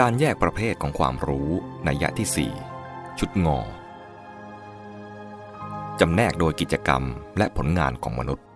[0.00, 1.48] การแยกประเภทของความรู้
[1.84, 3.58] ในยะที่ 4 ชุดงอ
[6.00, 7.02] จำแนกโดยกิจกรรม
[7.38, 8.46] และผลงานของมนุษย์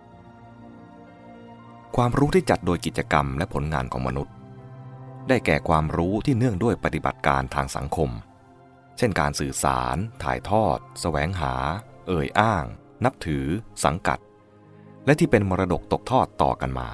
[1.95, 4.33] ความรู้ที่จัดโดยกิจกรรมและผลงานของมนุษย์
[5.27, 8.09] ได้แก่ความรู้ที่เนื่องด้วยปฏิบัติการทางสังคม
[8.97, 11.53] เช่นการสื่อสาร ถ่ายทอด แสวงหา
[12.07, 12.65] เอ่ยอ้าง
[13.05, 13.45] นับถือ
[13.83, 14.19] สังกัด
[15.05, 16.89] และที่เป็นมรดกตกทอดต่อกันมา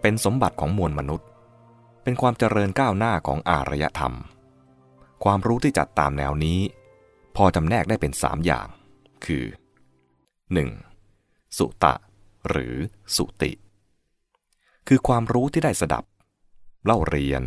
[0.00, 1.28] เป็นสมบัติของมวลมนุษย์
[2.08, 4.14] เป็นความเจริญก้าวหน้าของอารยธรรม
[5.24, 6.60] ความรู้ที่จัดตามแนวนี้
[7.36, 8.68] พอจำแนกได้เป็นสามอย่าง
[9.26, 9.44] คือ
[10.70, 11.58] 1.
[11.58, 11.94] สุตะ
[12.48, 12.74] หรือ
[13.16, 13.52] สุติ
[14.88, 16.04] คือความรู้ที่ได้สดับ
[16.84, 17.42] เล่าเรียน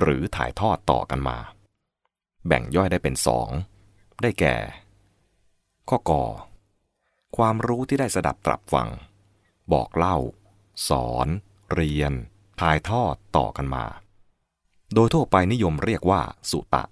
[0.00, 1.38] หรือถ่ายทอดต่อกันมา
[2.46, 3.50] แบ่งย่อยได้เป็นสอง
[4.22, 4.56] ได้แก่
[5.88, 6.24] ข้อกอ
[7.36, 8.88] ความรู้ที่ได้สดับตรับฟัง
[9.72, 10.16] บอกเล่า
[10.88, 11.28] สอน
[11.74, 12.12] เรียน
[12.60, 13.84] ถ่ายทอดต่อกันมา
[14.94, 16.84] โดยทั่วไปนิยมเรียกว่าสุตะ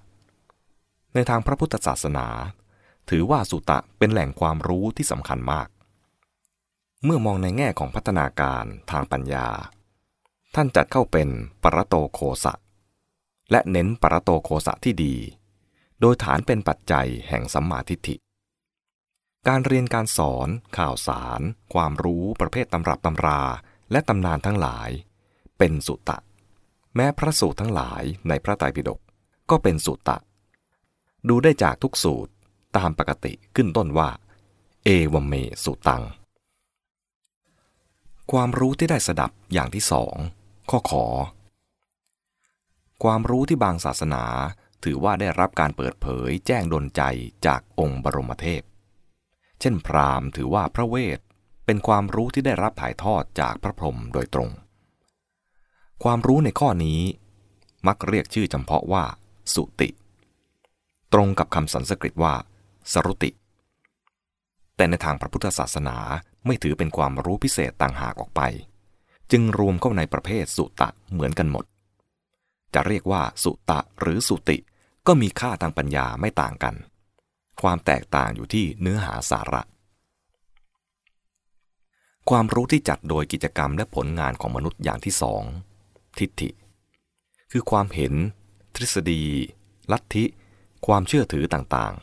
[1.15, 2.27] ในทางพระพุทธศาสนา
[3.11, 5.69] ถือว่าสุตะเป็นแหล่งความรู้ที่สำคัญมาก
[7.05, 9.49] เมื่อมองในแง่ของพัฒนาการทางปัญญา
[10.55, 11.29] ท่านจัดเข้าเป็น
[11.63, 12.55] ปรโตโคสะ
[13.51, 15.15] และเน้นปรโตโคสะที่ดี
[16.01, 18.17] โดยฐานเป็นปัจจัยแห่งสัมมาทิฏฐิ
[19.49, 20.49] การเรียนการสอน
[20.79, 21.41] ข่าวสาร
[21.75, 23.43] ความรู้ประเภทตำรับตำรา
[23.93, 24.91] และตำนานทั้งหลาย
[25.59, 26.19] เป็นสุตะ
[26.97, 29.01] แม้พระสูตรทั้งหลายในพระไตรปิฎก
[29.51, 30.19] ก็เป็นสุตะ
[31.29, 32.33] ดูได้จากทุกสูตร
[32.77, 34.09] ตามปกติขึ้นต้นว่า
[34.85, 36.03] เอวเมสุตัง
[38.33, 40.15] ความรู้ที่ได้สดับอย่างที่สอง
[40.71, 41.07] ข้อขอ
[43.03, 44.25] ความรู้ที่บางศาสนา
[44.85, 47.03] ถือว่าได้รับการเปิดเผยแจ้งดลใจ
[47.47, 48.63] จากองค์บรมเทพ
[49.61, 51.19] เช่นพราหมณ์ถือว่าพระเวท
[51.67, 54.51] เป็นความรู้ที่ได้รับถ่ายทอดจากพระพรหมโดยตรง
[56.03, 57.01] ความรู้ในข้อนี้
[57.87, 59.05] มักเรียกชื่อจำเพาะว่า
[59.55, 59.89] สุติ
[61.13, 62.35] ตรงกับคำสันสกฤตว่า
[62.93, 63.31] สรุติ
[64.77, 65.97] แต่ในทางพระพุทธศาสนา
[66.47, 68.41] ไม่ถือเป็นความรู้พิเศษต่างหากออกไป
[69.31, 71.65] จึงรวมเข้าในประเภทสุตะเหมือนกันหมด
[72.75, 74.59] จะเรียกว่าสุตะหรือสุติ
[75.07, 76.75] ก็มีค่าทางปัญญาไม่ต่างกัน
[77.63, 79.63] ความแตกต่างอยู่ที่เนื้อหาสาระ
[82.31, 85.43] ความรู้ที่จัดโดยกิจกรรมและผลงานของมนุษย์อย่างที่สอง
[86.21, 86.51] ทิฏฐิ
[87.53, 88.13] คือความเห็น
[88.75, 89.23] ทฤษฎี
[89.93, 90.25] ลัทธิ
[90.87, 91.95] ความเชื่อถือต่าง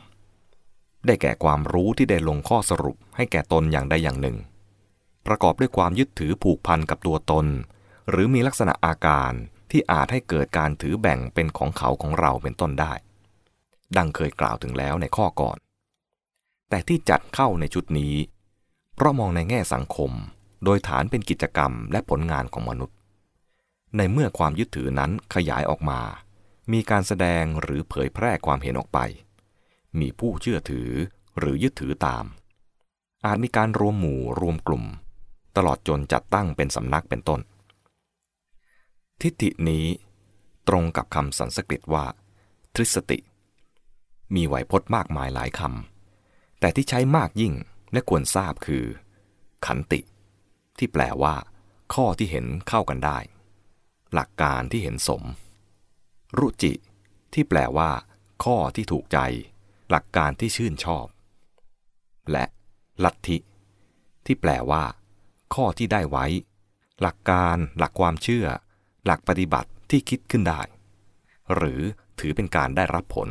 [0.48, 4.36] ๆ ได้แก่ความรู้ที่ได้ลงข้อสรุปให้แก่ตนอย่างใดอย่างหนึ่ง
[5.26, 7.46] ประกอบด้วยความยึดถือผูกพันกับตัวตน
[8.10, 9.32] หรือมีลักษณะอาการ
[9.70, 12.92] ที่อาจให้เกิดการถือแบ่งเป็นของเขาของเราเป็นต้นได้
[13.96, 15.56] ดังเคยกล่าวถึงแล้วในข้อก่อน
[16.68, 18.14] แต่ที่จัดเข้าในชุดนี้
[18.96, 20.10] เพราะมองในแง่สังคม
[20.64, 22.96] โดยฐานเป็นกิจกรรมและผลงานของมนุษย์
[23.96, 26.00] ในเมื่อความยึดถือนั้นขยายออกมา
[26.72, 28.98] มีการแสดงหรือเผยแพร่ความเห็นออกไป
[30.00, 30.90] มีผู้เชื่อถือ
[31.38, 32.24] หรือยึดถือตาม
[33.26, 34.84] อาจมีการรวมหมู่รวมกลุ่ม
[35.56, 37.40] ตลอดจนจัดตั้งเป็นสำนักเป็นต้น
[39.20, 39.86] ทิฏฐินี้
[40.68, 42.04] ตรงกับคำสันสกฤตว่า
[42.74, 43.18] ทริสติ
[44.34, 47.54] มีไหวพจน์มากมายหลายคำ แต่ที่ใช้มากยิ่ง
[47.92, 48.84] และควรทราบคือ
[49.66, 50.00] ขันติ
[50.78, 51.34] ที่แปลว่า
[51.94, 53.18] ข้อที่เห็นเข้ากันได้
[54.14, 55.22] หลักการที่เห็นสม
[56.38, 56.72] รุจิ
[57.34, 57.90] ที่แปลว่า
[58.44, 59.18] ข้อที่ถูกใจ
[59.90, 61.06] หลักการที่ชื่นชอบ
[62.30, 62.44] และ
[63.04, 63.38] ลัทธิ
[64.26, 64.84] ที่แปลว่า
[65.54, 66.26] ข้อที่ได้ไว้
[67.00, 68.46] หลักการหลักความเชื่อ
[69.06, 70.60] หลักปฏิบัติที่คิดขึ้นได้
[71.54, 71.80] หรือ
[72.20, 73.28] ถือเป็นการได้รับผล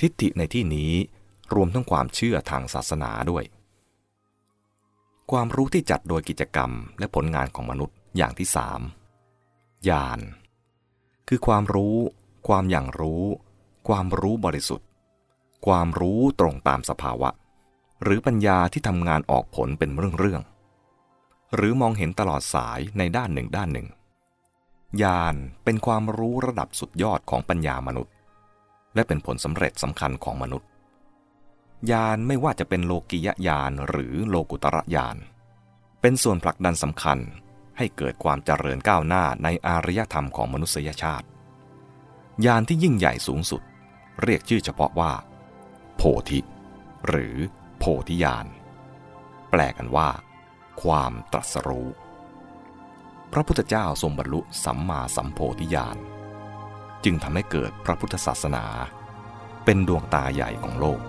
[0.00, 0.92] ทิฏฐิในที่นี้
[1.54, 3.44] รวมทั้งความเชื่อทางศาสนาด้วย
[5.30, 8.80] ความรู้ที่จัดโดยกิจกรรมและผลงานของมนุษย์อย่างที่สาม
[9.88, 10.20] ญาณ
[11.28, 11.96] คือความรู้
[12.48, 13.24] ความอย่างรู้
[13.88, 14.88] ความรู้บริสุทธิ์
[15.66, 17.30] ความรู้ตรงตามสภาวะ
[18.02, 23.88] หรือปัญญาที่ทำงานออกผลเป็นเรื่องๆหรือมองเห็นตลอดสายในด้านหนึ่งด้านหนึ่ง
[25.02, 25.34] ญาณ
[25.64, 28.14] เป็นความรู้ระดับสุดยอดของปัญญามนุษย์
[28.94, 30.68] และเป็นผลสำเร็จสำคัญของมนุษย์
[31.90, 35.16] ญาณไม่ว่าจะเป็นโลกิยญาณหรือโลกุตระญาณ
[36.00, 37.18] เป็นส่วนผลักดันสำคัญ
[37.78, 41.26] ให้เกิดความเจริญก้าวหน้าในอารยธรรมของมนุษยชาติ
[42.46, 43.62] ญาณที่ยิ่งใหญ่สูงสุด
[44.22, 45.12] เรียกชื่อเฉพาะว่า
[45.96, 46.40] โพธิ
[47.08, 47.36] หรือ
[47.78, 48.46] โพธิญาณ
[49.50, 50.08] แปลกันว่า
[50.82, 51.88] ความตรัสรู้
[53.32, 55.96] พระพุทธเจ้าทรงบรรลุสัมมาสัมโพธิญาณ
[57.04, 58.64] จึงทำให้เกิดพระพุทธศาสนา
[59.64, 61.00] เป็นดวงตาใหญ่ของโลก